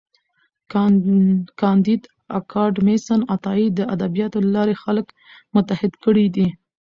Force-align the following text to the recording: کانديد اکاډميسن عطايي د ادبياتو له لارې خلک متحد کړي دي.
کانديد 1.59 2.01
اکاډميسن 2.39 3.19
عطايي 3.33 3.67
د 3.77 3.79
ادبياتو 3.93 4.37
له 4.45 4.49
لارې 4.55 4.75
خلک 4.83 5.07
متحد 5.53 5.91
کړي 6.03 6.25
دي. 6.35 6.47